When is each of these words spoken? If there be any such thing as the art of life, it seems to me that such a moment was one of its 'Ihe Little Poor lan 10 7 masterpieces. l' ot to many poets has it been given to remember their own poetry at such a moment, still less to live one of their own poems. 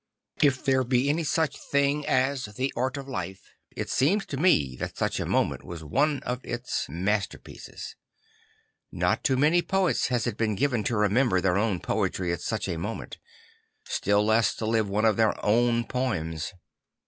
If 0.41 0.65
there 0.65 0.83
be 0.83 1.09
any 1.09 1.23
such 1.23 1.59
thing 1.59 2.07
as 2.07 2.45
the 2.45 2.73
art 2.75 2.97
of 2.97 3.07
life, 3.07 3.43
it 3.69 3.87
seems 3.87 4.25
to 4.25 4.37
me 4.37 4.75
that 4.77 4.97
such 4.97 5.19
a 5.19 5.27
moment 5.27 5.63
was 5.63 5.83
one 5.83 6.23
of 6.23 6.43
its 6.43 6.45
'Ihe 6.45 6.45
Little 6.45 6.45
Poor 6.47 6.53
lan 6.55 6.65
10 6.65 6.71
7 6.71 7.03
masterpieces. 7.05 7.95
l' 8.99 9.03
ot 9.03 9.23
to 9.23 9.37
many 9.37 9.61
poets 9.61 10.07
has 10.07 10.25
it 10.25 10.37
been 10.37 10.55
given 10.55 10.83
to 10.85 10.97
remember 10.97 11.39
their 11.39 11.59
own 11.59 11.79
poetry 11.81 12.33
at 12.33 12.41
such 12.41 12.67
a 12.67 12.77
moment, 12.79 13.19
still 13.83 14.25
less 14.25 14.55
to 14.55 14.65
live 14.65 14.89
one 14.89 15.05
of 15.05 15.17
their 15.17 15.35
own 15.45 15.83
poems. 15.83 16.51